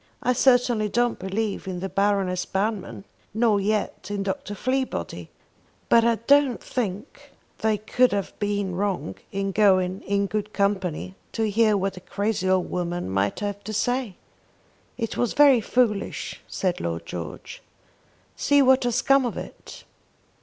[0.23, 3.03] I certainly don't believe in the Baroness Banmann,
[3.35, 4.55] nor yet in Dr.
[4.55, 5.29] Fleabody;
[5.89, 11.47] but I don't think they could have been wrong in going in good company to
[11.51, 14.15] hear what a crazy old woman might have to say."
[14.97, 17.61] "It was very foolish," said Lord George.
[18.35, 19.83] "See what has come of it!"